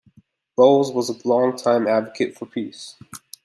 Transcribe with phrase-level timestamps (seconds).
[0.57, 2.95] Bowles was a long-time advocate for peace.